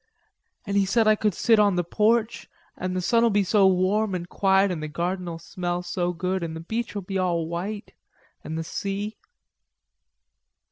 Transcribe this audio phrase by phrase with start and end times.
[0.65, 4.15] "An' he said I could sit on the porch, an' the sun'll be so warm
[4.15, 7.93] an' quiet, an' the garden'll smell so good, an' the beach'll be all white,
[8.43, 9.19] an' the sea..."